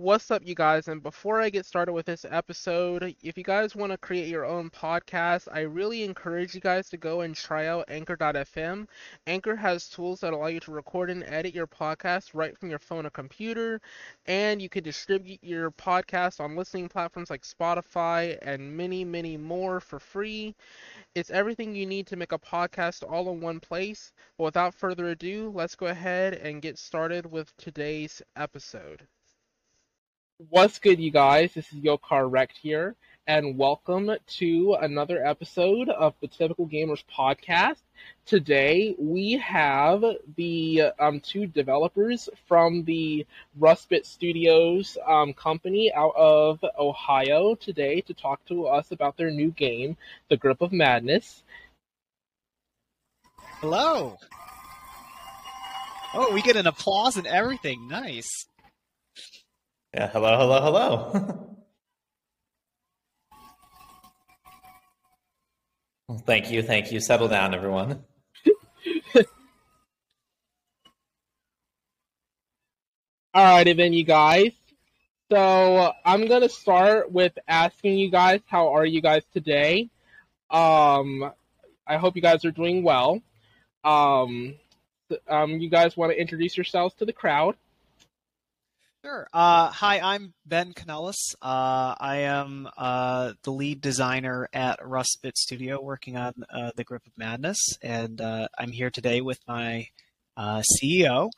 What's 0.00 0.30
up, 0.30 0.40
you 0.46 0.54
guys? 0.54 0.88
And 0.88 1.02
before 1.02 1.42
I 1.42 1.50
get 1.50 1.66
started 1.66 1.92
with 1.92 2.06
this 2.06 2.24
episode, 2.24 3.14
if 3.22 3.36
you 3.36 3.44
guys 3.44 3.76
want 3.76 3.92
to 3.92 3.98
create 3.98 4.28
your 4.28 4.46
own 4.46 4.70
podcast, 4.70 5.46
I 5.52 5.60
really 5.60 6.04
encourage 6.04 6.54
you 6.54 6.60
guys 6.62 6.88
to 6.88 6.96
go 6.96 7.20
and 7.20 7.36
try 7.36 7.66
out 7.66 7.84
Anchor.fm. 7.88 8.88
Anchor 9.26 9.54
has 9.56 9.90
tools 9.90 10.20
that 10.20 10.32
allow 10.32 10.46
you 10.46 10.58
to 10.60 10.72
record 10.72 11.10
and 11.10 11.22
edit 11.24 11.54
your 11.54 11.66
podcast 11.66 12.30
right 12.32 12.56
from 12.56 12.70
your 12.70 12.78
phone 12.78 13.04
or 13.04 13.10
computer, 13.10 13.78
and 14.24 14.62
you 14.62 14.70
can 14.70 14.82
distribute 14.82 15.40
your 15.42 15.70
podcast 15.70 16.40
on 16.40 16.56
listening 16.56 16.88
platforms 16.88 17.28
like 17.28 17.42
Spotify 17.42 18.38
and 18.40 18.74
many, 18.74 19.04
many 19.04 19.36
more 19.36 19.80
for 19.80 19.98
free. 19.98 20.54
It's 21.14 21.30
everything 21.30 21.74
you 21.74 21.84
need 21.84 22.06
to 22.06 22.16
make 22.16 22.32
a 22.32 22.38
podcast 22.38 23.02
all 23.06 23.30
in 23.30 23.42
one 23.42 23.60
place. 23.60 24.14
But 24.38 24.44
without 24.44 24.72
further 24.72 25.10
ado, 25.10 25.52
let's 25.54 25.76
go 25.76 25.88
ahead 25.88 26.32
and 26.32 26.62
get 26.62 26.78
started 26.78 27.26
with 27.30 27.54
today's 27.58 28.22
episode. 28.34 29.06
What's 30.48 30.78
good, 30.78 30.98
you 30.98 31.10
guys? 31.10 31.52
This 31.52 31.70
is 31.70 31.80
Yokar 31.80 32.30
Rect 32.30 32.56
here, 32.56 32.96
and 33.26 33.58
welcome 33.58 34.10
to 34.38 34.76
another 34.80 35.22
episode 35.22 35.90
of 35.90 36.14
the 36.22 36.28
Typical 36.28 36.66
Gamers 36.66 37.04
podcast. 37.14 37.82
Today 38.24 38.94
we 38.98 39.32
have 39.32 40.02
the 40.36 40.92
um, 40.98 41.20
two 41.20 41.46
developers 41.46 42.30
from 42.48 42.84
the 42.84 43.26
Rustbit 43.60 44.06
Studios 44.06 44.96
um, 45.06 45.34
company 45.34 45.92
out 45.92 46.14
of 46.16 46.64
Ohio 46.78 47.54
today 47.54 48.00
to 48.00 48.14
talk 48.14 48.42
to 48.46 48.66
us 48.66 48.92
about 48.92 49.18
their 49.18 49.30
new 49.30 49.50
game, 49.50 49.98
The 50.30 50.38
Grip 50.38 50.62
of 50.62 50.72
Madness. 50.72 51.42
Hello. 53.60 54.16
Oh, 56.14 56.32
we 56.32 56.40
get 56.40 56.56
an 56.56 56.66
applause 56.66 57.18
and 57.18 57.26
everything. 57.26 57.88
Nice. 57.88 58.46
Yeah, 59.92 60.08
hello, 60.08 60.38
hello, 60.38 60.60
hello. 60.62 61.10
well, 66.06 66.18
thank 66.26 66.52
you, 66.52 66.62
thank 66.62 66.92
you. 66.92 67.00
Settle 67.00 67.26
down, 67.26 67.54
everyone. 67.54 68.04
Alrighty 73.34 73.76
then, 73.76 73.92
you 73.92 74.04
guys. 74.04 74.52
So 75.32 75.92
I'm 76.04 76.28
gonna 76.28 76.48
start 76.48 77.10
with 77.10 77.36
asking 77.48 77.98
you 77.98 78.12
guys, 78.12 78.40
how 78.46 78.68
are 78.68 78.86
you 78.86 79.02
guys 79.02 79.24
today? 79.32 79.90
Um, 80.50 81.32
I 81.84 81.96
hope 81.96 82.14
you 82.14 82.22
guys 82.22 82.44
are 82.44 82.52
doing 82.52 82.84
well. 82.84 83.20
Um, 83.82 84.54
um, 85.28 85.58
you 85.58 85.68
guys 85.68 85.96
want 85.96 86.12
to 86.12 86.20
introduce 86.20 86.56
yourselves 86.56 86.94
to 86.96 87.04
the 87.04 87.12
crowd? 87.12 87.56
Sure. 89.02 89.26
Uh, 89.32 89.70
hi, 89.70 89.98
I'm 89.98 90.34
Ben 90.44 90.74
Kanelos. 90.74 91.34
Uh, 91.40 91.94
I 91.98 92.16
am 92.24 92.68
uh, 92.76 93.32
the 93.44 93.50
lead 93.50 93.80
designer 93.80 94.46
at 94.52 94.78
Rustbit 94.80 95.36
Studio 95.36 95.80
working 95.80 96.18
on 96.18 96.34
uh, 96.50 96.72
The 96.76 96.84
Grip 96.84 97.06
of 97.06 97.12
Madness, 97.16 97.78
and 97.80 98.20
uh, 98.20 98.48
I'm 98.58 98.72
here 98.72 98.90
today 98.90 99.22
with 99.22 99.38
my 99.48 99.88
uh, 100.36 100.62
CEO. 100.76 101.30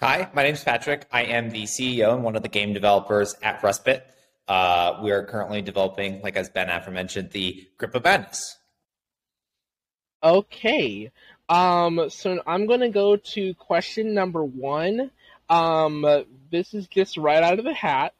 Hi, 0.00 0.28
my 0.34 0.42
name 0.42 0.54
is 0.54 0.64
Patrick. 0.64 1.06
I 1.12 1.22
am 1.22 1.50
the 1.50 1.66
CEO 1.66 2.14
and 2.14 2.24
one 2.24 2.34
of 2.34 2.42
the 2.42 2.48
game 2.48 2.72
developers 2.72 3.36
at 3.40 3.62
Rustbit. 3.62 4.02
we 5.00 5.12
are 5.12 5.24
currently 5.24 5.62
developing, 5.62 6.20
like 6.22 6.34
as 6.34 6.48
Ben 6.48 6.68
aforementioned, 6.68 7.30
the 7.30 7.68
Grip 7.78 7.94
of 7.94 8.02
Madness. 8.02 8.58
Okay. 10.24 11.12
Um, 11.48 12.10
so 12.10 12.42
I'm 12.44 12.66
going 12.66 12.80
to 12.80 12.88
go 12.88 13.14
to 13.14 13.54
question 13.54 14.14
number 14.14 14.42
one. 14.42 15.12
Um, 15.48 16.24
this 16.50 16.74
is 16.74 16.86
just 16.86 17.16
right 17.16 17.42
out 17.42 17.58
of 17.58 17.64
the 17.64 17.74
hat. 17.74 18.14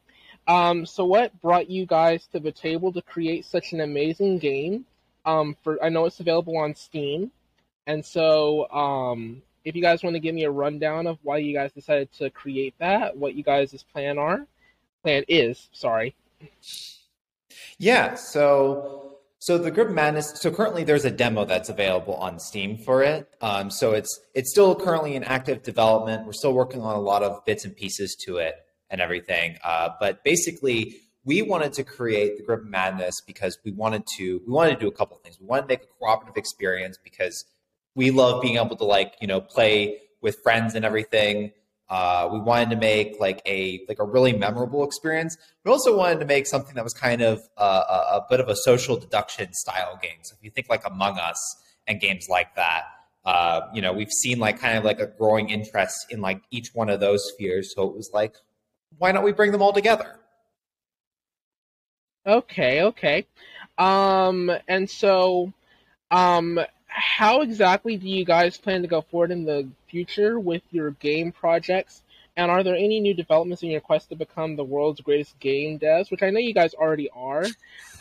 Um, 0.46 0.86
so 0.86 1.04
what 1.04 1.38
brought 1.42 1.68
you 1.68 1.84
guys 1.84 2.26
to 2.32 2.40
the 2.40 2.52
table 2.52 2.92
to 2.92 3.02
create 3.02 3.44
such 3.44 3.72
an 3.72 3.80
amazing 3.80 4.38
game? 4.38 4.86
Um, 5.26 5.56
for 5.62 5.82
I 5.84 5.90
know 5.90 6.06
it's 6.06 6.20
available 6.20 6.56
on 6.56 6.74
Steam, 6.74 7.30
and 7.86 8.02
so 8.02 8.70
um, 8.70 9.42
if 9.64 9.76
you 9.76 9.82
guys 9.82 10.02
want 10.02 10.14
to 10.14 10.20
give 10.20 10.34
me 10.34 10.44
a 10.44 10.50
rundown 10.50 11.06
of 11.06 11.18
why 11.22 11.36
you 11.36 11.52
guys 11.52 11.72
decided 11.72 12.10
to 12.14 12.30
create 12.30 12.74
that, 12.78 13.16
what 13.16 13.34
you 13.34 13.42
guys' 13.42 13.84
plan 13.92 14.18
are, 14.18 14.46
plan 15.02 15.24
is, 15.28 15.68
sorry. 15.72 16.14
Yeah. 17.76 18.14
So 18.14 19.07
so 19.40 19.56
the 19.56 19.70
Grip 19.70 19.90
Madness. 19.90 20.32
So 20.40 20.50
currently, 20.50 20.84
there's 20.84 21.04
a 21.04 21.10
demo 21.10 21.44
that's 21.44 21.68
available 21.68 22.14
on 22.14 22.40
Steam 22.40 22.76
for 22.78 23.02
it. 23.02 23.28
Um, 23.40 23.70
so 23.70 23.92
it's 23.92 24.18
it's 24.34 24.50
still 24.50 24.74
currently 24.74 25.14
in 25.14 25.24
active 25.24 25.62
development. 25.62 26.26
We're 26.26 26.32
still 26.32 26.52
working 26.52 26.82
on 26.82 26.96
a 26.96 27.00
lot 27.00 27.22
of 27.22 27.44
bits 27.44 27.64
and 27.64 27.74
pieces 27.76 28.16
to 28.26 28.38
it 28.38 28.54
and 28.90 29.00
everything. 29.00 29.56
Uh, 29.62 29.90
but 30.00 30.24
basically, 30.24 30.96
we 31.24 31.42
wanted 31.42 31.72
to 31.74 31.84
create 31.84 32.36
the 32.36 32.42
Grip 32.42 32.64
Madness 32.64 33.14
because 33.26 33.58
we 33.64 33.70
wanted 33.70 34.02
to 34.16 34.40
we 34.46 34.52
wanted 34.52 34.74
to 34.74 34.80
do 34.80 34.88
a 34.88 34.92
couple 34.92 35.16
things. 35.18 35.38
We 35.40 35.46
wanted 35.46 35.62
to 35.62 35.68
make 35.68 35.82
a 35.82 35.98
cooperative 35.98 36.36
experience 36.36 36.98
because 37.02 37.44
we 37.94 38.10
love 38.10 38.42
being 38.42 38.56
able 38.56 38.76
to 38.76 38.84
like 38.84 39.14
you 39.20 39.28
know 39.28 39.40
play 39.40 40.00
with 40.20 40.36
friends 40.42 40.74
and 40.74 40.84
everything. 40.84 41.52
Uh, 41.88 42.28
we 42.30 42.38
wanted 42.38 42.68
to 42.70 42.76
make 42.76 43.16
like 43.18 43.40
a 43.46 43.84
like 43.88 43.98
a 43.98 44.04
really 44.04 44.32
memorable 44.32 44.84
experience. 44.84 45.36
We 45.64 45.70
also 45.70 45.96
wanted 45.96 46.20
to 46.20 46.26
make 46.26 46.46
something 46.46 46.74
that 46.74 46.84
was 46.84 46.92
kind 46.92 47.22
of 47.22 47.40
uh, 47.56 47.82
a, 47.88 48.16
a, 48.16 48.26
bit 48.28 48.40
of 48.40 48.48
a 48.48 48.56
social 48.56 48.96
deduction 48.96 49.54
style 49.54 49.98
game. 50.02 50.18
So 50.22 50.34
if 50.38 50.44
you 50.44 50.50
think 50.50 50.68
like 50.68 50.84
Among 50.86 51.18
Us 51.18 51.38
and 51.86 51.98
games 51.98 52.26
like 52.28 52.54
that, 52.56 52.84
uh, 53.24 53.62
you 53.72 53.80
know, 53.80 53.92
we've 53.92 54.10
seen 54.10 54.38
like 54.38 54.60
kind 54.60 54.76
of 54.76 54.84
like 54.84 55.00
a 55.00 55.06
growing 55.06 55.48
interest 55.48 56.06
in 56.10 56.20
like 56.20 56.42
each 56.50 56.70
one 56.74 56.90
of 56.90 57.00
those 57.00 57.26
spheres. 57.32 57.72
So 57.74 57.88
it 57.88 57.94
was 57.94 58.10
like, 58.12 58.34
why 58.98 59.12
don't 59.12 59.24
we 59.24 59.32
bring 59.32 59.52
them 59.52 59.62
all 59.62 59.72
together? 59.72 60.18
Okay, 62.26 62.82
okay. 62.82 63.26
Um, 63.78 64.50
and 64.66 64.90
so, 64.90 65.52
um, 66.10 66.60
how 66.98 67.40
exactly 67.42 67.96
do 67.96 68.08
you 68.08 68.24
guys 68.24 68.58
plan 68.58 68.82
to 68.82 68.88
go 68.88 69.00
forward 69.00 69.30
in 69.30 69.44
the 69.44 69.68
future 69.88 70.38
with 70.38 70.62
your 70.70 70.90
game 70.92 71.32
projects? 71.32 72.02
And 72.36 72.50
are 72.50 72.62
there 72.62 72.76
any 72.76 73.00
new 73.00 73.14
developments 73.14 73.62
in 73.64 73.70
your 73.70 73.80
quest 73.80 74.10
to 74.10 74.16
become 74.16 74.54
the 74.56 74.64
world's 74.64 75.00
greatest 75.00 75.38
game 75.40 75.78
devs? 75.78 76.10
Which 76.10 76.22
I 76.22 76.30
know 76.30 76.38
you 76.38 76.54
guys 76.54 76.74
already 76.74 77.08
are. 77.10 77.44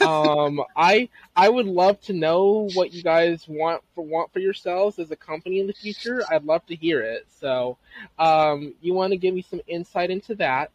um, 0.01 0.61
I 0.75 1.09
I 1.35 1.49
would 1.49 1.65
love 1.65 1.99
to 2.01 2.13
know 2.13 2.69
what 2.73 2.93
you 2.93 3.01
guys 3.03 3.47
want 3.47 3.83
for 3.95 4.03
want 4.03 4.31
for 4.33 4.39
yourselves 4.39 4.99
as 4.99 5.09
a 5.11 5.15
company 5.15 5.59
in 5.59 5.67
the 5.67 5.73
future. 5.73 6.23
I'd 6.29 6.43
love 6.45 6.65
to 6.67 6.75
hear 6.75 7.01
it. 7.01 7.25
So, 7.39 7.77
um, 8.19 8.75
you 8.81 8.93
want 8.93 9.11
to 9.11 9.17
give 9.17 9.33
me 9.33 9.41
some 9.41 9.61
insight 9.67 10.11
into 10.11 10.35
that? 10.35 10.71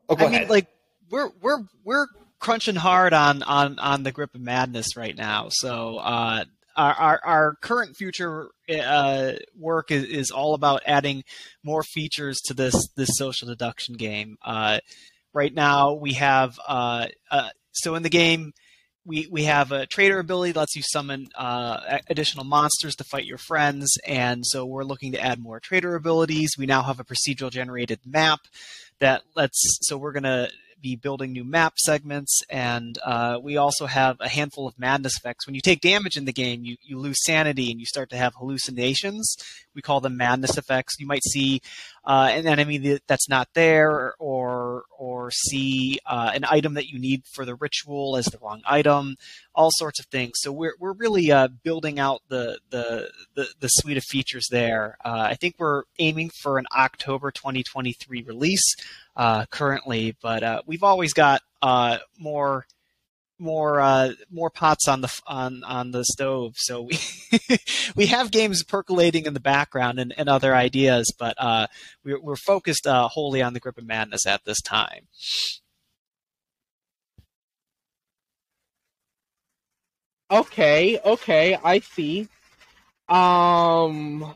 oh, 0.09 0.15
I 0.17 0.25
ahead. 0.25 0.41
mean, 0.41 0.47
like 0.49 0.67
we're 1.09 1.29
we're 1.41 1.63
we're 1.83 2.07
crunching 2.39 2.75
hard 2.75 3.13
on 3.13 3.43
on 3.43 3.79
on 3.79 4.03
the 4.03 4.11
grip 4.11 4.35
of 4.35 4.41
madness 4.41 4.95
right 4.95 5.15
now. 5.15 5.47
So 5.49 5.97
uh, 5.97 6.45
our, 6.75 6.93
our, 6.93 7.21
our 7.25 7.55
current 7.61 7.97
future 7.97 8.49
uh, 8.69 9.33
work 9.57 9.91
is, 9.91 10.05
is 10.05 10.31
all 10.31 10.53
about 10.53 10.81
adding 10.85 11.23
more 11.63 11.83
features 11.83 12.39
to 12.45 12.53
this 12.53 12.87
this 12.95 13.09
social 13.13 13.47
deduction 13.47 13.95
game. 13.95 14.37
Uh, 14.43 14.79
right 15.33 15.53
now 15.53 15.93
we 15.93 16.13
have 16.13 16.59
uh, 16.67 17.07
uh, 17.31 17.49
so 17.71 17.95
in 17.95 18.03
the 18.03 18.09
game. 18.09 18.53
We, 19.05 19.27
we 19.31 19.45
have 19.45 19.71
a 19.71 19.87
traitor 19.87 20.19
ability 20.19 20.51
that 20.51 20.59
lets 20.59 20.75
you 20.75 20.83
summon 20.83 21.29
uh, 21.35 21.99
additional 22.09 22.43
monsters 22.43 22.95
to 22.97 23.03
fight 23.05 23.25
your 23.25 23.39
friends, 23.39 23.97
and 24.05 24.45
so 24.45 24.65
we're 24.65 24.83
looking 24.83 25.13
to 25.13 25.23
add 25.23 25.39
more 25.39 25.59
traitor 25.59 25.95
abilities. 25.95 26.51
We 26.59 26.67
now 26.67 26.83
have 26.83 26.99
a 26.99 27.05
procedural 27.05 27.49
generated 27.49 28.01
map 28.05 28.41
that 28.99 29.23
lets 29.35 29.79
so 29.81 29.97
we're 29.97 30.11
going 30.11 30.49
be 30.81 30.95
building 30.95 31.31
new 31.31 31.43
map 31.43 31.73
segments, 31.77 32.41
and 32.49 32.97
uh, 33.03 33.39
we 33.41 33.57
also 33.57 33.85
have 33.85 34.17
a 34.19 34.29
handful 34.29 34.67
of 34.67 34.77
madness 34.79 35.17
effects. 35.17 35.45
When 35.45 35.55
you 35.55 35.61
take 35.61 35.81
damage 35.81 36.17
in 36.17 36.25
the 36.25 36.33
game, 36.33 36.63
you, 36.63 36.77
you 36.81 36.97
lose 36.97 37.23
sanity 37.23 37.71
and 37.71 37.79
you 37.79 37.85
start 37.85 38.09
to 38.11 38.17
have 38.17 38.35
hallucinations. 38.35 39.35
We 39.79 39.81
call 39.81 40.01
them 40.01 40.17
madness 40.17 40.57
effects. 40.57 40.95
You 40.99 41.07
might 41.07 41.23
see 41.23 41.61
uh, 42.03 42.29
an 42.33 42.47
enemy 42.47 42.99
that's 43.07 43.29
not 43.29 43.47
there, 43.53 44.13
or 44.19 44.83
or 44.97 45.31
see 45.31 45.99
uh, 46.05 46.31
an 46.33 46.43
item 46.49 46.73
that 46.73 46.87
you 46.87 46.99
need 46.99 47.23
for 47.33 47.45
the 47.45 47.55
ritual 47.55 48.17
as 48.17 48.25
the 48.25 48.37
wrong 48.39 48.61
item. 48.65 49.15
All 49.55 49.69
sorts 49.71 50.01
of 50.01 50.07
things. 50.07 50.33
So 50.41 50.51
we're 50.51 50.73
we're 50.79 50.91
really 50.91 51.31
uh, 51.31 51.47
building 51.63 51.97
out 51.97 52.21
the, 52.27 52.59
the, 52.71 53.09
the 53.35 53.47
the 53.61 53.67
suite 53.69 53.95
of 53.95 54.03
features 54.03 54.47
there. 54.51 54.97
Uh, 55.05 55.27
I 55.29 55.35
think 55.35 55.55
we're 55.57 55.83
aiming 55.97 56.31
for 56.41 56.57
an 56.57 56.65
October 56.77 57.31
2023 57.31 58.23
release 58.23 58.75
uh, 59.15 59.45
currently, 59.45 60.17
but 60.21 60.43
uh, 60.43 60.61
we've 60.65 60.83
always 60.83 61.13
got 61.13 61.41
more 62.19 62.65
more 63.39 63.79
uh, 63.79 64.11
more 64.31 64.49
pots 64.49 64.87
on 64.87 65.01
the 65.01 65.21
on 65.27 65.63
on 65.63 65.91
the 65.91 66.03
stove. 66.05 66.53
So 66.57 66.81
we 66.83 66.99
we 67.95 68.05
have 68.07 68.31
games 68.31 68.63
percolating 68.63 69.25
in 69.25 69.33
the 69.33 69.39
background 69.39 69.99
and, 69.99 70.13
and 70.17 70.29
other 70.29 70.55
ideas, 70.55 71.13
but 71.17 71.35
uh, 71.37 71.67
we're, 72.03 72.21
we're 72.21 72.35
focused 72.35 72.87
uh, 72.87 73.07
wholly 73.07 73.41
on 73.41 73.53
the 73.53 73.59
Grip 73.59 73.77
of 73.77 73.85
Madness 73.85 74.25
at 74.25 74.45
this 74.45 74.61
time. 74.61 75.07
Okay, 80.31 80.99
okay, 80.99 81.55
I 81.63 81.79
see. 81.79 82.27
Um, 83.09 84.35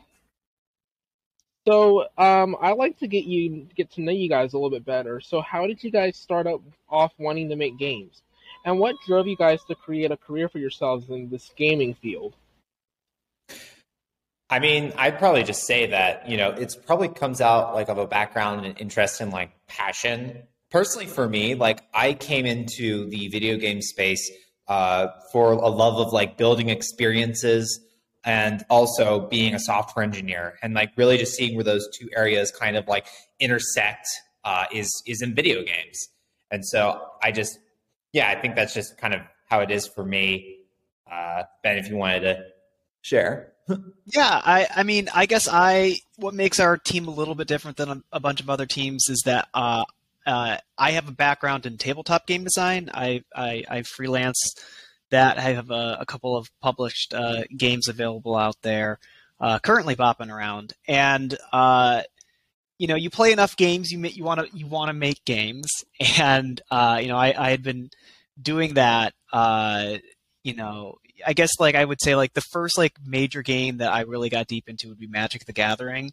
So, 1.66 2.06
um, 2.18 2.56
I 2.60 2.72
like 2.72 2.98
to 2.98 3.06
get 3.08 3.24
you 3.24 3.68
get 3.74 3.90
to 3.92 4.02
know 4.02 4.12
you 4.12 4.28
guys 4.28 4.52
a 4.52 4.56
little 4.58 4.70
bit 4.70 4.84
better. 4.84 5.20
So, 5.20 5.40
how 5.40 5.66
did 5.66 5.82
you 5.82 5.90
guys 5.90 6.16
start 6.18 6.46
up 6.46 6.60
off 6.90 7.12
wanting 7.18 7.48
to 7.50 7.56
make 7.56 7.78
games, 7.78 8.22
and 8.64 8.78
what 8.78 8.96
drove 9.06 9.26
you 9.26 9.36
guys 9.36 9.62
to 9.64 9.74
create 9.74 10.10
a 10.10 10.16
career 10.16 10.48
for 10.48 10.58
yourselves 10.58 11.08
in 11.10 11.30
this 11.30 11.50
gaming 11.56 11.94
field? 11.94 12.34
I 14.50 14.58
mean, 14.58 14.92
I'd 14.96 15.18
probably 15.18 15.42
just 15.42 15.66
say 15.66 15.86
that 15.86 16.28
you 16.28 16.36
know 16.36 16.50
it's 16.50 16.76
probably 16.76 17.08
comes 17.08 17.40
out 17.40 17.74
like 17.74 17.88
of 17.88 17.98
a 17.98 18.06
background 18.06 18.66
and 18.66 18.78
interest 18.80 19.20
in 19.20 19.30
like 19.30 19.50
passion. 19.66 20.42
Personally, 20.70 21.06
for 21.06 21.28
me, 21.28 21.54
like 21.54 21.82
I 21.94 22.14
came 22.14 22.46
into 22.46 23.08
the 23.08 23.28
video 23.28 23.56
game 23.56 23.80
space 23.80 24.30
uh, 24.68 25.08
for 25.32 25.52
a 25.52 25.68
love 25.68 25.98
of 25.98 26.12
like 26.12 26.36
building 26.36 26.68
experiences 26.68 27.80
and 28.24 28.64
also 28.70 29.28
being 29.28 29.54
a 29.54 29.58
software 29.58 30.02
engineer 30.02 30.58
and 30.62 30.74
like 30.74 30.92
really 30.96 31.18
just 31.18 31.34
seeing 31.34 31.54
where 31.54 31.64
those 31.64 31.86
two 31.98 32.08
areas 32.16 32.50
kind 32.50 32.76
of 32.76 32.88
like 32.88 33.06
intersect 33.38 34.06
uh, 34.44 34.64
is 34.72 34.90
is 35.06 35.22
in 35.22 35.34
video 35.34 35.62
games 35.62 36.08
and 36.50 36.64
so 36.66 37.00
i 37.22 37.30
just 37.30 37.58
yeah 38.14 38.28
i 38.28 38.34
think 38.34 38.54
that's 38.54 38.72
just 38.72 38.96
kind 38.96 39.12
of 39.12 39.20
how 39.50 39.60
it 39.60 39.70
is 39.70 39.86
for 39.86 40.04
me 40.04 40.56
uh, 41.10 41.42
ben 41.62 41.76
if 41.76 41.88
you 41.88 41.96
wanted 41.96 42.20
to 42.20 42.44
share 43.02 43.52
yeah 44.06 44.40
i 44.44 44.66
i 44.74 44.82
mean 44.82 45.08
i 45.14 45.26
guess 45.26 45.46
i 45.50 45.94
what 46.16 46.32
makes 46.32 46.58
our 46.58 46.78
team 46.78 47.06
a 47.08 47.10
little 47.10 47.34
bit 47.34 47.46
different 47.46 47.76
than 47.76 47.90
a, 47.90 48.02
a 48.12 48.20
bunch 48.20 48.40
of 48.40 48.48
other 48.48 48.66
teams 48.66 49.08
is 49.10 49.22
that 49.26 49.48
uh, 49.52 49.84
uh, 50.26 50.56
I 50.78 50.92
have 50.92 51.08
a 51.08 51.12
background 51.12 51.66
in 51.66 51.76
tabletop 51.76 52.26
game 52.26 52.44
design. 52.44 52.90
I 52.92 53.24
I, 53.34 53.64
I 53.68 53.82
freelance 53.82 54.54
that. 55.10 55.38
I 55.38 55.52
have 55.52 55.70
a, 55.70 55.98
a 56.00 56.06
couple 56.06 56.36
of 56.36 56.50
published 56.60 57.14
uh, 57.14 57.42
games 57.56 57.88
available 57.88 58.36
out 58.36 58.56
there, 58.62 58.98
uh, 59.40 59.58
currently 59.58 59.96
bopping 59.96 60.32
around. 60.32 60.72
And 60.88 61.36
uh, 61.52 62.02
you 62.78 62.86
know, 62.86 62.96
you 62.96 63.10
play 63.10 63.32
enough 63.32 63.56
games, 63.56 63.92
you 63.92 64.00
you 64.06 64.24
want 64.24 64.40
to 64.40 64.56
you 64.56 64.66
want 64.66 64.88
to 64.88 64.94
make 64.94 65.24
games. 65.24 65.84
And 66.18 66.60
uh, 66.70 66.98
you 67.00 67.08
know, 67.08 67.16
I, 67.16 67.34
I 67.36 67.50
had 67.50 67.62
been 67.62 67.90
doing 68.40 68.74
that. 68.74 69.14
Uh, 69.32 69.98
you 70.42 70.54
know, 70.54 70.98
I 71.26 71.32
guess 71.32 71.50
like 71.58 71.74
I 71.74 71.84
would 71.84 72.02
say 72.02 72.14
like 72.14 72.34
the 72.34 72.42
first 72.52 72.76
like 72.76 72.94
major 73.04 73.42
game 73.42 73.78
that 73.78 73.92
I 73.92 74.02
really 74.02 74.28
got 74.28 74.46
deep 74.46 74.68
into 74.68 74.88
would 74.88 74.98
be 74.98 75.06
Magic 75.06 75.46
the 75.46 75.52
Gathering, 75.52 76.12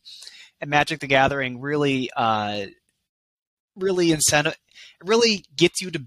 and 0.59 0.69
Magic 0.69 0.99
the 0.99 1.07
Gathering 1.07 1.59
really 1.59 2.09
uh, 2.15 2.65
really 3.75 4.11
incentive 4.11 4.57
really 5.03 5.43
gets 5.55 5.81
you 5.81 5.91
to 5.91 6.05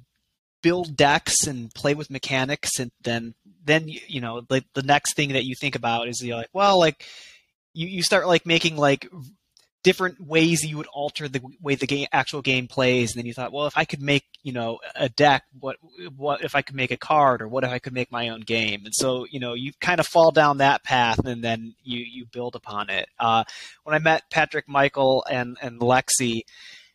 build 0.63 0.97
decks 0.97 1.47
and 1.47 1.75
play 1.75 1.93
with 1.93 2.11
mechanics 2.11 2.79
and 2.79 2.91
then 3.03 3.35
then 3.67 3.87
you 3.87 4.19
know 4.19 4.41
the 4.49 4.65
the 4.73 4.83
next 4.83 5.15
thing 5.15 5.35
that 5.35 5.45
you 5.45 5.55
think 5.55 5.75
about 5.75 6.09
is 6.09 6.23
you're 6.25 6.39
like 6.39 6.49
well 6.55 6.79
like 6.79 7.05
you, 7.75 7.87
you 7.87 8.03
start 8.03 8.27
like 8.27 8.47
making 8.47 8.75
like 8.77 9.07
different 9.85 10.19
ways 10.21 10.65
you 10.65 10.77
would 10.77 10.89
alter 10.89 11.29
the 11.29 11.41
way 11.61 11.77
the 11.77 11.87
game 11.87 12.07
actual 12.11 12.43
game 12.43 12.67
plays 12.67 13.13
and 13.13 13.21
then 13.21 13.27
you 13.27 13.35
thought 13.35 13.53
well 13.53 13.67
if 13.67 13.77
i 13.77 13.85
could 13.85 14.03
make 14.03 14.25
you 14.43 14.53
know 14.53 14.79
a 14.97 15.09
deck 15.11 15.45
what 15.61 15.77
what 16.17 16.43
if 16.43 16.57
i 16.57 16.63
could 16.63 16.75
make 16.75 16.91
a 16.91 16.97
card 16.97 17.41
or 17.41 17.47
what 17.47 17.63
if 17.63 17.71
i 17.71 17.79
could 17.79 17.93
make 17.93 18.11
my 18.11 18.31
own 18.31 18.41
game? 18.41 18.83
And 18.85 18.95
so 18.95 19.27
you 19.31 19.41
know 19.41 19.55
you 19.55 19.73
kind 19.81 20.01
of 20.01 20.07
fall 20.07 20.31
down 20.31 20.59
that 20.59 20.83
path 20.83 21.25
and 21.25 21.45
then 21.45 21.75
you 21.83 22.01
you 22.01 22.27
build 22.27 22.57
upon 22.57 22.91
it. 22.91 23.09
Uh, 23.19 23.45
when 23.85 23.95
i 23.95 23.99
met 23.99 24.31
patrick 24.31 24.67
michael 24.69 25.25
and 25.31 25.57
and 25.63 25.81
lexi 25.81 26.43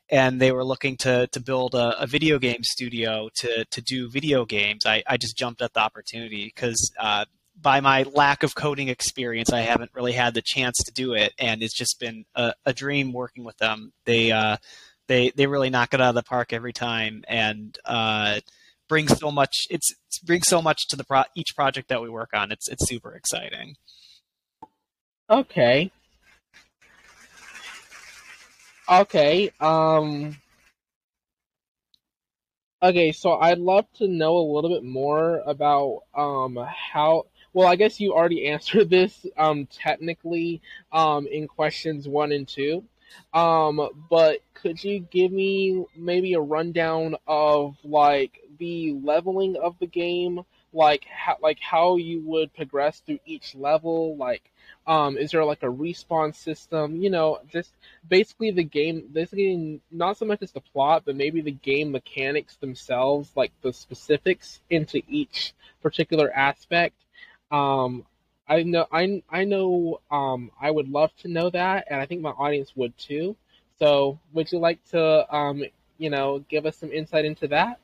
and 0.10 0.42
they 0.42 0.52
were 0.52 0.66
looking 0.66 0.98
to 0.98 1.28
to 1.28 1.40
build 1.40 1.76
a, 1.76 2.02
a, 2.02 2.08
video 2.08 2.40
game 2.40 2.64
studio 2.64 3.30
to 3.36 3.66
to 3.66 3.82
do 3.82 4.10
video 4.10 4.46
games, 4.46 4.86
I, 4.86 5.04
I 5.08 5.18
just 5.18 5.38
jumped 5.38 5.62
at 5.62 5.74
the 5.74 5.82
opportunity 5.82 6.46
because 6.46 6.92
uh, 7.00 7.26
by 7.62 7.82
my 7.82 8.04
lack 8.04 8.44
of 8.44 8.56
coding 8.56 8.90
experience, 8.90 9.52
I 9.52 9.62
haven't 9.62 9.92
really 9.94 10.14
had 10.14 10.34
the 10.34 10.44
chance 10.44 10.78
to 10.86 10.92
do 10.92 11.14
it, 11.14 11.34
and 11.40 11.62
it's 11.62 11.78
just 11.78 12.00
been 12.00 12.26
a, 12.36 12.54
a 12.66 12.74
dream 12.74 13.14
working 13.14 13.44
with 13.44 13.58
them. 13.58 13.92
They 14.06 14.32
uh, 14.32 14.58
they 15.08 15.32
they 15.36 15.48
really 15.48 15.70
knock 15.70 15.94
it 15.94 16.02
out 16.02 16.10
of 16.10 16.16
the 16.16 16.24
park 16.24 16.54
every 16.54 16.74
time, 16.74 17.24
and 17.28 17.78
uh, 17.86 18.40
bring 18.88 19.08
so 19.08 19.32
much. 19.32 19.56
It's, 19.70 19.94
it's 20.08 20.20
brings 20.20 20.48
so 20.48 20.62
much 20.62 20.88
to 20.90 20.96
the 20.96 21.04
pro- 21.04 21.24
each 21.36 21.56
project 21.56 21.90
that 21.90 22.02
we 22.02 22.10
work 22.10 22.30
on. 22.34 22.52
It's 22.52 22.68
it's 22.70 22.88
super 22.88 23.14
exciting. 23.14 23.76
Okay, 25.30 25.92
Okay, 28.90 29.52
um 29.60 30.36
Okay, 32.82 33.12
so 33.12 33.34
I'd 33.34 33.60
love 33.60 33.86
to 33.98 34.08
know 34.08 34.38
a 34.38 34.50
little 34.52 34.70
bit 34.72 34.84
more 34.84 35.44
about 35.46 36.04
um 36.16 36.58
how 36.92 37.28
well, 37.54 37.68
I 37.68 37.76
guess 37.76 38.00
you 38.00 38.14
already 38.14 38.48
answered 38.52 38.90
this 38.90 39.26
um 39.38 39.68
technically 39.68 40.62
um 40.92 41.28
in 41.28 41.48
questions 41.48 42.08
1 42.08 42.32
and 42.32 42.48
2. 42.48 42.84
Um 43.34 43.90
but 44.10 44.40
could 44.54 44.84
you 44.84 45.00
give 45.00 45.32
me 45.32 45.86
maybe 45.96 46.34
a 46.34 46.40
rundown 46.40 47.16
of 47.28 47.78
like 47.84 48.40
the 48.60 48.94
leveling 49.04 49.56
of 49.56 49.76
the 49.80 49.88
game, 49.88 50.42
like 50.74 51.06
how 51.06 51.38
like 51.42 51.60
how 51.60 51.96
you 51.96 52.22
would 52.26 52.54
progress 52.54 53.00
through 53.00 53.20
each 53.26 53.56
level, 53.56 54.16
like 54.18 54.44
um, 54.88 55.18
is 55.18 55.32
there 55.32 55.46
like 55.46 55.64
a 55.64 55.68
respawn 55.68 56.34
system? 56.36 56.96
You 57.02 57.10
know, 57.10 57.40
just 57.52 57.72
basically 58.08 58.52
the 58.52 58.64
game. 58.64 59.08
Basically, 59.12 59.82
not 59.92 60.18
so 60.18 60.26
much 60.26 60.42
as 60.42 60.52
the 60.52 60.62
plot, 60.62 61.04
but 61.06 61.16
maybe 61.16 61.42
the 61.42 61.52
game 61.52 61.92
mechanics 61.92 62.56
themselves, 62.56 63.30
like 63.36 63.52
the 63.62 63.72
specifics 63.72 64.62
into 64.70 65.02
each 65.08 65.54
particular 65.82 66.32
aspect. 66.32 66.96
Um, 67.52 68.06
I 68.48 68.64
know, 68.64 68.86
I 68.92 69.22
I 69.30 69.44
know. 69.44 70.02
Um, 70.10 70.52
I 70.60 70.72
would 70.72 70.90
love 70.90 71.12
to 71.22 71.28
know 71.28 71.50
that, 71.52 71.86
and 71.90 72.02
I 72.02 72.06
think 72.06 72.22
my 72.22 72.32
audience 72.32 72.72
would 72.76 72.98
too. 72.98 73.36
So, 73.78 74.20
would 74.34 74.52
you 74.52 74.60
like 74.60 74.84
to, 74.90 75.34
um, 75.34 75.64
you 75.98 76.10
know, 76.10 76.40
give 76.50 76.66
us 76.66 76.78
some 76.78 76.92
insight 76.92 77.26
into 77.26 77.48
that? 77.48 77.80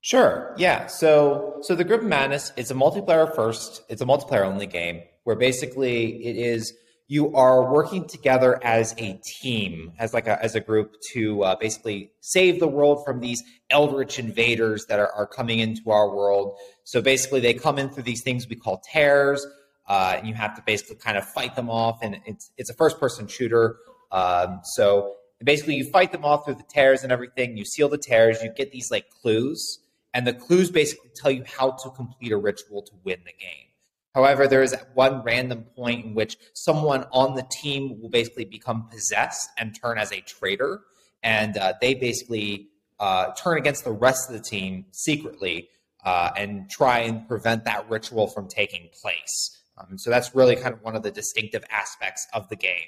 Sure. 0.00 0.54
Yeah. 0.58 0.86
So, 0.86 1.58
so 1.62 1.74
the 1.74 1.84
Grip 1.84 2.02
Madness 2.02 2.52
is 2.56 2.70
a 2.70 2.74
multiplayer 2.74 3.34
first. 3.34 3.82
It's 3.88 4.02
a 4.02 4.04
multiplayer 4.04 4.44
only 4.44 4.66
game 4.66 5.02
where 5.22 5.34
basically 5.34 6.26
it 6.26 6.36
is 6.36 6.74
you 7.14 7.32
are 7.36 7.72
working 7.72 8.04
together 8.08 8.58
as 8.64 8.92
a 8.98 9.12
team, 9.24 9.92
as 10.00 10.12
like 10.12 10.26
a 10.26 10.42
as 10.42 10.56
a 10.56 10.60
group 10.60 10.96
to 11.12 11.44
uh, 11.44 11.54
basically 11.54 12.10
save 12.18 12.58
the 12.58 12.66
world 12.66 13.04
from 13.04 13.20
these 13.20 13.40
eldritch 13.70 14.18
invaders 14.18 14.86
that 14.86 14.98
are, 14.98 15.12
are 15.12 15.28
coming 15.38 15.60
into 15.60 15.92
our 15.92 16.12
world. 16.12 16.58
So 16.82 17.00
basically, 17.00 17.38
they 17.38 17.54
come 17.54 17.78
in 17.78 17.88
through 17.88 18.02
these 18.02 18.22
things 18.24 18.48
we 18.48 18.56
call 18.56 18.82
tears, 18.92 19.46
uh, 19.86 20.16
and 20.16 20.26
you 20.26 20.34
have 20.34 20.56
to 20.56 20.62
basically 20.66 20.96
kind 20.96 21.16
of 21.16 21.24
fight 21.24 21.54
them 21.54 21.70
off. 21.70 22.00
And 22.02 22.16
it's 22.26 22.50
it's 22.58 22.68
a 22.68 22.74
first 22.74 22.98
person 22.98 23.28
shooter. 23.28 23.76
Um, 24.10 24.62
so 24.64 25.14
basically, 25.44 25.76
you 25.76 25.84
fight 25.84 26.10
them 26.10 26.24
off 26.24 26.44
through 26.44 26.56
the 26.56 26.68
tears 26.68 27.04
and 27.04 27.12
everything. 27.12 27.56
You 27.56 27.64
seal 27.64 27.88
the 27.88 27.96
tears. 28.10 28.42
You 28.42 28.50
get 28.52 28.72
these 28.72 28.90
like 28.90 29.06
clues, 29.22 29.78
and 30.12 30.26
the 30.26 30.34
clues 30.34 30.68
basically 30.68 31.10
tell 31.14 31.30
you 31.30 31.44
how 31.46 31.70
to 31.70 31.90
complete 31.90 32.32
a 32.32 32.36
ritual 32.36 32.82
to 32.82 32.92
win 33.04 33.20
the 33.24 33.36
game. 33.40 33.68
However, 34.14 34.46
there 34.46 34.62
is 34.62 34.74
one 34.94 35.22
random 35.22 35.64
point 35.76 36.04
in 36.04 36.14
which 36.14 36.36
someone 36.52 37.04
on 37.10 37.34
the 37.34 37.46
team 37.50 38.00
will 38.00 38.10
basically 38.10 38.44
become 38.44 38.88
possessed 38.88 39.48
and 39.58 39.74
turn 39.74 39.98
as 39.98 40.12
a 40.12 40.20
traitor, 40.20 40.82
and 41.22 41.56
uh, 41.56 41.72
they 41.80 41.94
basically 41.94 42.68
uh, 43.00 43.32
turn 43.32 43.58
against 43.58 43.84
the 43.84 43.92
rest 43.92 44.30
of 44.30 44.36
the 44.36 44.42
team 44.42 44.86
secretly 44.92 45.68
uh, 46.04 46.30
and 46.36 46.70
try 46.70 47.00
and 47.00 47.26
prevent 47.26 47.64
that 47.64 47.88
ritual 47.90 48.28
from 48.28 48.46
taking 48.46 48.88
place. 49.02 49.60
Um, 49.76 49.98
so 49.98 50.10
that's 50.10 50.34
really 50.34 50.54
kind 50.54 50.72
of 50.72 50.82
one 50.82 50.94
of 50.94 51.02
the 51.02 51.10
distinctive 51.10 51.64
aspects 51.70 52.26
of 52.32 52.48
the 52.48 52.56
game. 52.56 52.86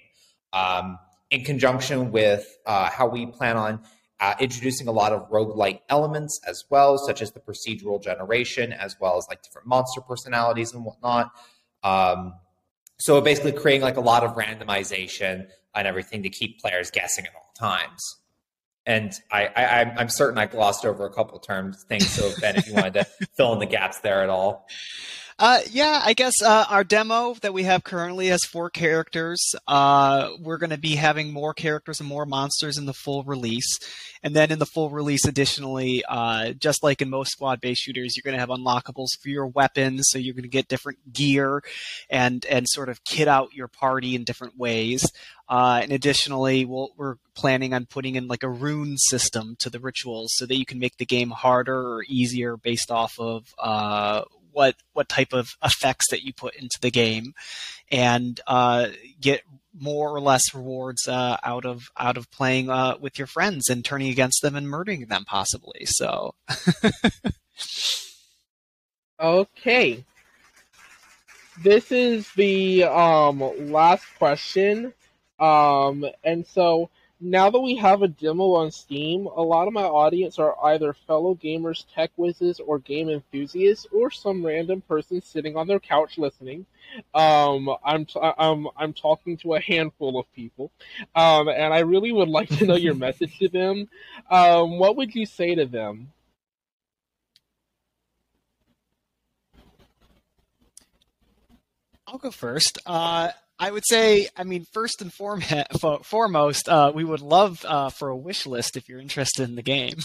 Um, 0.53 0.99
in 1.31 1.43
conjunction 1.43 2.13
with 2.13 2.47
uh, 2.67 2.89
how 2.89 3.09
we 3.09 3.27
plan 3.27 3.57
on 3.57 3.81
uh, 4.21 4.35
introducing 4.41 4.89
a 4.89 4.93
lot 4.93 5.13
of 5.13 5.29
roguelite 5.31 5.81
elements 5.89 6.41
as 6.47 6.65
well, 6.71 6.99
such 6.99 7.21
as 7.21 7.33
the 7.33 7.41
procedural 7.41 8.03
generation, 8.03 8.73
as 8.73 8.97
well 9.01 9.19
as 9.19 9.27
like 9.29 9.43
different 9.43 9.67
monster 9.67 10.01
personalities 10.01 10.73
and 10.73 10.85
whatnot. 10.85 11.31
Um, 11.83 12.35
so 12.99 13.21
basically 13.21 13.53
creating 13.53 13.83
like 13.83 13.97
a 13.97 14.01
lot 14.01 14.25
of 14.25 14.35
randomization 14.35 15.47
and 15.75 15.87
everything 15.87 16.23
to 16.23 16.31
keep 16.31 16.61
players 16.61 16.91
guessing 16.91 17.27
at 17.27 17.33
all 17.35 17.53
times. 17.59 18.17
And 18.87 19.13
I, 19.33 19.47
I, 19.49 19.95
I'm 19.97 20.09
certain 20.09 20.39
I 20.39 20.47
glossed 20.47 20.87
over 20.87 21.05
a 21.05 21.13
couple 21.13 21.39
terms 21.41 21.85
things. 21.89 22.09
So 22.09 22.31
Ben, 22.41 22.57
if 22.57 22.69
you 22.69 22.75
wanted 22.75 22.95
to 22.95 23.05
fill 23.37 23.53
in 23.53 23.59
the 23.59 23.67
gaps 23.67 23.99
there 24.01 24.23
at 24.23 24.31
all. 24.31 24.67
Uh, 25.39 25.61
yeah, 25.71 26.01
I 26.03 26.15
guess 26.15 26.33
uh, 26.43 26.65
our 26.71 26.83
demo 26.83 27.35
that 27.43 27.53
we 27.53 27.65
have 27.65 27.85
currently 27.85 28.29
has 28.29 28.45
four 28.45 28.71
characters. 28.71 29.55
Uh, 29.69 30.31
we're 30.41 30.57
going 30.57 30.71
to 30.71 30.79
be 30.79 30.95
having 30.95 31.31
more 31.31 31.53
characters 31.53 32.01
and 32.01 32.09
more 32.09 32.25
monsters 32.25 32.79
in 32.79 32.87
the 32.87 32.95
full 32.95 33.23
release. 33.23 33.79
And 34.23 34.35
then 34.35 34.51
in 34.51 34.59
the 34.59 34.65
full 34.65 34.89
release, 34.89 35.27
additionally, 35.27 36.03
uh, 36.09 36.53
just 36.53 36.83
like 36.83 37.03
in 37.03 37.11
most 37.11 37.33
squad 37.33 37.61
based 37.61 37.83
shooters, 37.83 38.17
you're 38.17 38.23
going 38.23 38.35
to 38.35 38.41
have 38.41 38.49
unlockables 38.49 39.09
for 39.23 39.29
your 39.29 39.47
weapons. 39.47 40.05
So 40.09 40.19
you're 40.19 40.33
going 40.33 40.45
to 40.45 40.49
get 40.49 40.69
different 40.69 41.13
gear 41.13 41.63
and, 42.09 42.45
and 42.47 42.67
sort 42.67 42.89
of 42.89 43.05
kit 43.05 43.29
out 43.29 43.53
your 43.53 43.69
party 43.69 44.15
in 44.15 44.25
different 44.25 44.57
ways. 44.57 45.07
Uh, 45.49 45.81
and 45.83 45.93
additionally, 45.93 46.65
we 46.65 46.89
we 46.97 47.07
are 47.07 47.19
planning 47.35 47.73
on 47.73 47.87
putting 47.87 48.17
in 48.17 48.27
like 48.27 48.43
a 48.43 48.49
rune 48.49 48.97
system 48.97 49.55
to 49.61 49.71
the 49.71 49.79
rituals 49.79 50.33
so 50.35 50.47
that 50.47 50.57
you 50.57 50.67
can 50.67 50.79
make 50.79 50.97
the 50.97 51.07
game 51.07 51.31
harder 51.31 51.79
or 51.79 52.05
easier 52.09 52.57
based 52.57 52.91
off 52.91 53.15
of 53.21 53.55
uh, 53.59 54.23
what 54.57 54.75
what 54.95 55.09
type 55.09 55.35
of 55.35 55.51
effects 55.63 56.11
that 56.11 56.23
you 56.23 56.33
put 56.33 56.57
into 56.57 56.79
the 56.81 56.91
game, 56.91 57.35
and 57.93 58.41
uh, 58.47 58.89
get 59.21 59.43
more 59.79 60.09
or 60.09 60.21
less 60.21 60.55
rewards 60.55 61.07
uh, 61.07 61.37
out 61.45 61.67
of 61.67 61.91
out 61.99 62.17
of 62.17 62.31
playing 62.31 62.71
uh, 62.71 62.97
with 62.99 63.19
your 63.19 63.27
friends 63.27 63.69
and 63.69 63.85
turning 63.85 64.09
against 64.09 64.41
them 64.41 64.57
and 64.57 64.67
murdering 64.67 65.05
them 65.07 65.27
possibly. 65.27 65.85
So. 65.85 66.35
okay. 69.21 70.05
This 71.63 71.93
is 71.93 72.27
the 72.35 72.85
um, 72.85 73.41
last 73.71 74.05
question, 74.19 74.95
um, 75.39 76.07
and 76.25 76.47
so 76.47 76.91
now 77.21 77.49
that 77.51 77.61
we 77.61 77.77
have 77.77 78.03
a 78.03 78.09
demo 78.09 78.55
on 78.55 78.71
Steam, 78.71 79.27
a 79.27 79.43
lot 79.43 79.67
of 79.67 79.73
my 79.73 79.85
audience 79.85 80.39
are 80.39 80.55
either 80.67 80.93
fellow 80.93 81.35
gamers, 81.35 81.85
tech 81.95 82.11
whizzes, 82.17 82.61
or 82.61 82.79
game 82.79 83.09
enthusiasts, 83.09 83.87
or 83.93 84.11
some 84.11 84.45
random 84.45 84.83
person 84.83 85.23
sitting 85.23 85.57
on 85.57 85.67
their 85.67 85.81
couch 85.81 86.19
listening. 86.19 86.67
Um, 87.15 87.71
I'm 87.85 88.05
t- 88.05 88.21
I'm 88.21 88.69
I'm 88.77 88.93
talking 88.93 89.37
to 89.39 89.55
a 89.55 89.61
handful 89.61 90.19
of 90.19 90.31
people, 90.35 90.71
um, 91.15 91.49
and 91.49 91.73
I 91.73 91.81
really 91.81 92.13
would 92.13 92.29
like 92.29 92.49
to 92.59 92.67
know 92.67 92.77
your 92.77 92.95
message 93.07 93.39
to 93.39 93.49
them. 93.49 93.89
Um, 94.31 94.79
what 94.79 94.97
would 94.97 95.15
you 95.15 95.25
say 95.25 95.55
to 95.55 95.65
them? 95.65 96.13
I'll 102.07 102.19
go 102.19 102.31
first. 102.31 102.79
Uh, 102.87 103.31
I 103.59 103.71
would 103.71 103.85
say, 103.87 104.29
I 104.37 104.45
mean, 104.45 104.67
first 104.73 105.01
and 105.01 105.13
foremost, 106.03 106.69
uh, 106.69 106.93
we 106.95 107.05
would 107.05 107.23
love 107.23 107.65
uh, 107.65 107.91
for 107.91 108.09
a 108.09 108.17
wish 108.17 108.47
list 108.47 108.77
if 108.77 108.89
you're 108.89 109.01
interested 109.01 109.49
in 109.49 109.57
the 109.57 109.63
game. 109.63 109.97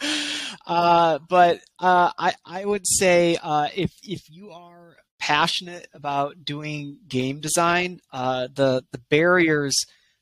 uh, 0.66 1.18
but 1.28 1.60
uh, 1.78 2.12
I, 2.16 2.34
I 2.44 2.64
would 2.64 2.86
say 2.86 3.36
uh, 3.42 3.68
if 3.74 3.90
if 4.02 4.22
you 4.30 4.50
are 4.50 4.96
passionate 5.18 5.88
about 5.92 6.44
doing 6.44 6.98
game 7.08 7.40
design, 7.40 8.00
uh, 8.12 8.48
the 8.54 8.84
the 8.92 9.00
barriers 9.10 9.74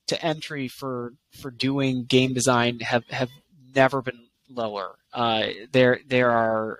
to 0.06 0.22
entry 0.24 0.68
for 0.68 1.12
for 1.42 1.50
doing 1.50 2.04
game 2.04 2.32
design 2.32 2.80
have 2.80 3.04
have 3.10 3.30
never 3.74 4.00
been 4.00 4.28
lower. 4.48 4.96
there 5.72 6.00
there 6.06 6.30
are 6.30 6.78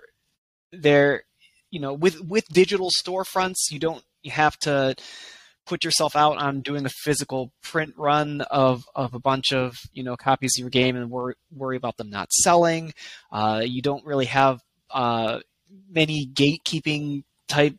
there 0.71 1.23
you 1.69 1.79
know 1.79 1.93
with 1.93 2.19
with 2.21 2.47
digital 2.47 2.89
storefronts 2.89 3.71
you 3.71 3.77
don't 3.79 4.03
you 4.23 4.31
have 4.31 4.57
to 4.59 4.95
put 5.65 5.83
yourself 5.83 6.15
out 6.15 6.37
on 6.37 6.61
doing 6.61 6.85
a 6.85 6.89
physical 6.89 7.51
print 7.61 7.93
run 7.95 8.41
of, 8.41 8.83
of 8.95 9.13
a 9.13 9.19
bunch 9.19 9.53
of 9.53 9.77
you 9.93 10.03
know 10.03 10.17
copies 10.17 10.51
of 10.57 10.61
your 10.61 10.69
game 10.69 10.95
and 10.95 11.09
worry, 11.09 11.35
worry 11.51 11.77
about 11.77 11.97
them 11.97 12.09
not 12.09 12.31
selling. 12.31 12.93
Uh, 13.31 13.61
you 13.63 13.81
don't 13.81 14.05
really 14.05 14.25
have 14.25 14.59
uh, 14.91 15.39
many 15.89 16.27
gatekeeping 16.33 17.23
type 17.47 17.75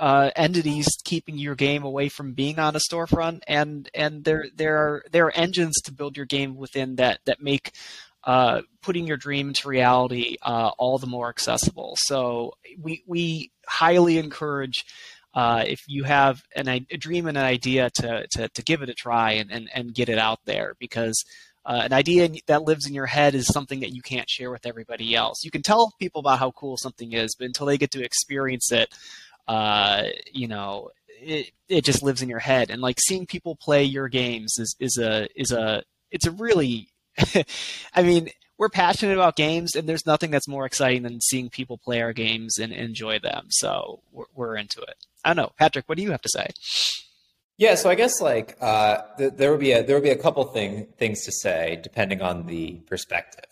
uh, 0.00 0.30
entities 0.34 0.88
keeping 1.04 1.36
your 1.36 1.54
game 1.54 1.84
away 1.84 2.08
from 2.08 2.32
being 2.32 2.58
on 2.58 2.74
a 2.74 2.80
storefront, 2.80 3.40
and 3.46 3.88
and 3.94 4.24
there 4.24 4.46
there 4.54 4.76
are 4.76 5.04
there 5.12 5.26
are 5.26 5.36
engines 5.36 5.74
to 5.84 5.92
build 5.92 6.16
your 6.16 6.26
game 6.26 6.56
within 6.56 6.96
that 6.96 7.20
that 7.26 7.42
make 7.42 7.72
uh, 8.24 8.62
putting 8.82 9.06
your 9.06 9.16
dream 9.16 9.48
into 9.48 9.68
reality 9.68 10.36
uh, 10.42 10.70
all 10.78 10.98
the 10.98 11.06
more 11.06 11.28
accessible. 11.28 11.94
So 11.98 12.54
we 12.78 13.02
we 13.06 13.52
highly 13.66 14.18
encourage 14.18 14.84
uh, 15.34 15.64
if 15.66 15.84
you 15.86 16.04
have 16.04 16.42
an, 16.56 16.68
a 16.68 16.96
dream 16.96 17.26
and 17.26 17.38
an 17.38 17.44
idea 17.44 17.90
to, 17.90 18.26
to, 18.28 18.48
to 18.48 18.62
give 18.62 18.82
it 18.82 18.88
a 18.88 18.94
try 18.94 19.32
and, 19.32 19.50
and, 19.50 19.68
and 19.74 19.94
get 19.94 20.08
it 20.08 20.18
out 20.18 20.40
there 20.44 20.74
because 20.78 21.24
uh, 21.64 21.82
an 21.84 21.92
idea 21.92 22.28
that 22.46 22.62
lives 22.62 22.86
in 22.86 22.94
your 22.94 23.06
head 23.06 23.34
is 23.34 23.46
something 23.46 23.80
that 23.80 23.94
you 23.94 24.02
can't 24.02 24.28
share 24.28 24.50
with 24.50 24.66
everybody 24.66 25.14
else. 25.14 25.44
You 25.44 25.50
can 25.50 25.62
tell 25.62 25.92
people 25.98 26.20
about 26.20 26.38
how 26.38 26.50
cool 26.52 26.76
something 26.76 27.12
is, 27.12 27.34
but 27.38 27.46
until 27.46 27.66
they 27.66 27.78
get 27.78 27.90
to 27.92 28.02
experience 28.02 28.72
it, 28.72 28.92
uh, 29.46 30.04
you 30.32 30.48
know, 30.48 30.90
it, 31.08 31.50
it 31.68 31.84
just 31.84 32.02
lives 32.02 32.22
in 32.22 32.28
your 32.28 32.38
head. 32.38 32.70
And 32.70 32.80
like 32.80 32.98
seeing 32.98 33.26
people 33.26 33.56
play 33.56 33.84
your 33.84 34.08
games 34.08 34.58
is, 34.58 34.74
is 34.80 34.98
a 34.98 35.28
is 35.36 35.52
a 35.52 35.82
it's 36.10 36.26
a 36.26 36.30
really 36.30 36.88
I 37.94 38.02
mean, 38.02 38.30
we're 38.60 38.68
passionate 38.68 39.14
about 39.14 39.36
games, 39.36 39.74
and 39.74 39.88
there's 39.88 40.04
nothing 40.04 40.30
that's 40.30 40.46
more 40.46 40.66
exciting 40.66 41.02
than 41.02 41.18
seeing 41.22 41.48
people 41.48 41.78
play 41.78 42.02
our 42.02 42.12
games 42.12 42.58
and 42.58 42.74
enjoy 42.74 43.18
them. 43.18 43.46
So 43.48 44.02
we're, 44.12 44.26
we're 44.34 44.56
into 44.56 44.82
it. 44.82 44.96
I 45.24 45.30
don't 45.30 45.36
know, 45.38 45.52
Patrick. 45.58 45.88
What 45.88 45.96
do 45.96 46.02
you 46.04 46.10
have 46.10 46.20
to 46.20 46.28
say? 46.28 46.48
Yeah, 47.56 47.74
so 47.74 47.88
I 47.88 47.94
guess 47.94 48.20
like 48.20 48.58
uh, 48.60 48.98
th- 49.16 49.32
there 49.36 49.50
would 49.50 49.60
be 49.60 49.72
a 49.72 49.82
there 49.82 49.96
would 49.96 50.02
be 50.02 50.10
a 50.10 50.16
couple 50.16 50.44
thing 50.44 50.88
things 50.98 51.24
to 51.24 51.32
say 51.32 51.80
depending 51.82 52.20
on 52.20 52.46
the 52.46 52.72
perspective. 52.86 53.46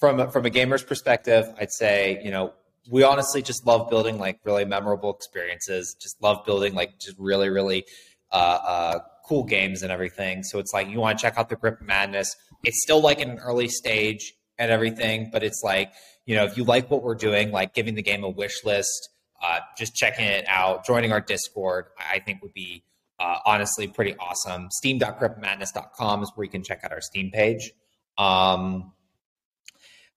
From 0.00 0.18
a, 0.18 0.30
from 0.30 0.46
a 0.46 0.50
gamer's 0.50 0.82
perspective, 0.82 1.46
I'd 1.60 1.72
say 1.72 2.18
you 2.24 2.30
know 2.30 2.54
we 2.90 3.04
honestly 3.04 3.42
just 3.42 3.66
love 3.66 3.90
building 3.90 4.18
like 4.18 4.40
really 4.44 4.64
memorable 4.64 5.14
experiences. 5.14 5.94
Just 6.00 6.22
love 6.22 6.46
building 6.46 6.74
like 6.74 6.98
just 6.98 7.16
really 7.18 7.50
really 7.50 7.84
uh, 8.32 8.58
uh, 8.64 8.98
cool 9.26 9.44
games 9.44 9.82
and 9.82 9.92
everything. 9.92 10.42
So 10.42 10.58
it's 10.58 10.72
like 10.72 10.88
you 10.88 11.00
want 11.00 11.18
to 11.18 11.22
check 11.22 11.36
out 11.36 11.50
the 11.50 11.56
Grip 11.56 11.82
Madness. 11.82 12.34
It's 12.64 12.82
still 12.82 13.02
like 13.02 13.20
in 13.20 13.30
an 13.30 13.38
early 13.38 13.68
stage 13.68 14.34
and 14.58 14.70
everything. 14.70 15.30
But 15.32 15.42
it's 15.42 15.62
like, 15.62 15.92
you 16.26 16.34
know, 16.34 16.44
if 16.44 16.56
you 16.56 16.64
like 16.64 16.90
what 16.90 17.02
we're 17.02 17.14
doing, 17.14 17.50
like 17.50 17.74
giving 17.74 17.94
the 17.94 18.02
game 18.02 18.24
a 18.24 18.28
wish 18.28 18.64
list, 18.64 19.10
uh, 19.42 19.60
just 19.76 19.94
checking 19.94 20.24
it 20.24 20.44
out, 20.48 20.84
joining 20.84 21.12
our 21.12 21.20
Discord, 21.20 21.86
I 21.98 22.18
think 22.18 22.42
would 22.42 22.52
be 22.52 22.82
uh, 23.20 23.38
honestly 23.46 23.86
pretty 23.86 24.14
awesome. 24.16 24.68
Steam.gripmadness.com 24.70 26.22
is 26.22 26.32
where 26.34 26.44
you 26.44 26.50
can 26.50 26.62
check 26.62 26.80
out 26.84 26.92
our 26.92 27.00
Steam 27.00 27.30
page. 27.30 27.72
Um, 28.16 28.92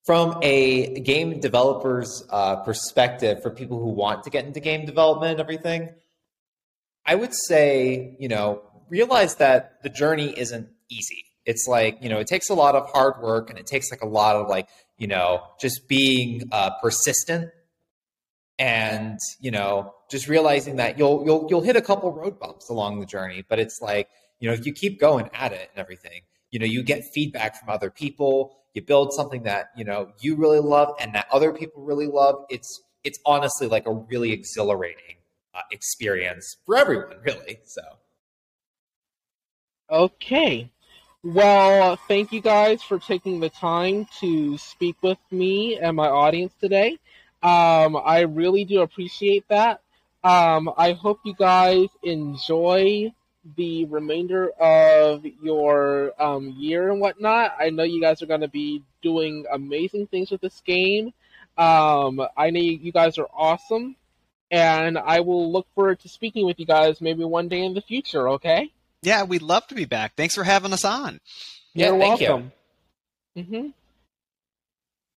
from 0.03 0.39
a 0.41 0.99
game 1.01 1.39
developer's 1.39 2.23
uh, 2.31 2.57
perspective, 2.57 3.43
for 3.43 3.51
people 3.51 3.79
who 3.79 3.89
want 3.89 4.23
to 4.23 4.31
get 4.31 4.45
into 4.45 4.59
game 4.59 4.85
development 4.85 5.33
and 5.33 5.39
everything, 5.39 5.89
I 7.05 7.15
would 7.15 7.33
say, 7.33 8.15
you 8.19 8.27
know, 8.27 8.63
realize 8.89 9.35
that 9.35 9.83
the 9.83 9.89
journey 9.89 10.33
isn't 10.35 10.69
easy 10.89 11.25
it's 11.45 11.67
like 11.67 11.97
you 12.01 12.09
know 12.09 12.19
it 12.19 12.27
takes 12.27 12.49
a 12.49 12.53
lot 12.53 12.75
of 12.75 12.89
hard 12.89 13.21
work 13.21 13.49
and 13.49 13.57
it 13.57 13.65
takes 13.65 13.91
like 13.91 14.01
a 14.01 14.07
lot 14.07 14.35
of 14.35 14.47
like 14.47 14.67
you 14.97 15.07
know 15.07 15.41
just 15.59 15.87
being 15.87 16.43
uh, 16.51 16.71
persistent 16.81 17.49
and 18.59 19.17
you 19.39 19.51
know 19.51 19.93
just 20.09 20.27
realizing 20.27 20.75
that 20.75 20.97
you'll 20.97 21.23
you'll 21.25 21.47
you'll 21.49 21.61
hit 21.61 21.75
a 21.75 21.81
couple 21.81 22.11
road 22.13 22.39
bumps 22.39 22.69
along 22.69 22.99
the 22.99 23.05
journey 23.05 23.43
but 23.49 23.59
it's 23.59 23.81
like 23.81 24.07
you 24.39 24.47
know 24.47 24.53
if 24.53 24.65
you 24.65 24.73
keep 24.73 24.99
going 24.99 25.29
at 25.33 25.51
it 25.51 25.69
and 25.73 25.79
everything 25.79 26.21
you 26.51 26.59
know 26.59 26.65
you 26.65 26.83
get 26.83 27.03
feedback 27.13 27.59
from 27.59 27.69
other 27.69 27.89
people 27.89 28.57
you 28.73 28.81
build 28.81 29.13
something 29.13 29.43
that 29.43 29.71
you 29.75 29.83
know 29.83 30.11
you 30.21 30.35
really 30.35 30.59
love 30.59 30.93
and 30.99 31.15
that 31.15 31.25
other 31.31 31.51
people 31.51 31.81
really 31.83 32.07
love 32.07 32.35
it's 32.49 32.83
it's 33.03 33.19
honestly 33.25 33.67
like 33.67 33.87
a 33.87 33.93
really 33.93 34.31
exhilarating 34.31 35.15
uh, 35.55 35.61
experience 35.71 36.57
for 36.65 36.77
everyone 36.77 37.17
really 37.23 37.59
so. 37.65 37.81
Okay 39.89 40.71
well, 41.23 41.97
thank 42.07 42.31
you 42.31 42.41
guys 42.41 42.81
for 42.81 42.97
taking 42.97 43.39
the 43.39 43.49
time 43.49 44.07
to 44.19 44.57
speak 44.57 44.95
with 45.03 45.19
me 45.29 45.77
and 45.77 45.95
my 45.95 46.07
audience 46.07 46.53
today. 46.59 46.97
Um, 47.43 47.95
I 47.95 48.21
really 48.21 48.65
do 48.65 48.81
appreciate 48.81 49.47
that. 49.49 49.81
Um, 50.23 50.71
I 50.77 50.93
hope 50.93 51.19
you 51.23 51.35
guys 51.35 51.87
enjoy 52.03 53.13
the 53.55 53.85
remainder 53.85 54.49
of 54.59 55.25
your 55.43 56.13
um, 56.19 56.55
year 56.57 56.91
and 56.91 56.99
whatnot. 56.99 57.55
I 57.59 57.69
know 57.69 57.83
you 57.83 58.01
guys 58.01 58.21
are 58.21 58.27
going 58.27 58.41
to 58.41 58.47
be 58.47 58.83
doing 59.01 59.45
amazing 59.51 60.07
things 60.07 60.31
with 60.31 60.41
this 60.41 60.61
game. 60.61 61.13
Um, 61.57 62.21
I 62.35 62.49
know 62.49 62.61
you 62.61 62.91
guys 62.91 63.17
are 63.19 63.27
awesome, 63.35 63.95
and 64.49 64.97
I 64.97 65.19
will 65.19 65.51
look 65.51 65.67
forward 65.75 65.99
to 65.99 66.09
speaking 66.09 66.45
with 66.47 66.59
you 66.59 66.65
guys 66.65 66.99
maybe 66.99 67.23
one 67.23 67.47
day 67.47 67.63
in 67.63 67.73
the 67.75 67.81
future, 67.81 68.29
okay? 68.29 68.71
Yeah, 69.01 69.23
we'd 69.23 69.41
love 69.41 69.65
to 69.67 69.75
be 69.75 69.85
back. 69.85 70.15
Thanks 70.15 70.35
for 70.35 70.43
having 70.43 70.73
us 70.73 70.85
on. 70.85 71.19
You're 71.73 71.97
yeah, 71.97 72.17
welcome. 72.17 72.51
You. 73.35 73.43
Mm-hmm. 73.43 73.67